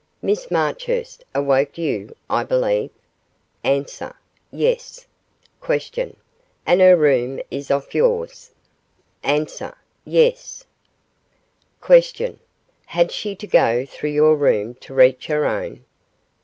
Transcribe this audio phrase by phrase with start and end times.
[0.19, 2.89] Miss Marchurst awoke you, I believe?
[3.63, 3.85] A.
[4.51, 5.05] Yes.
[5.63, 6.15] Q.
[6.65, 8.49] And her room is off yours?
[9.23, 9.45] A.
[10.03, 10.65] Yes.
[11.85, 12.39] Q.
[12.87, 15.85] Had she to go through your room to reach her own?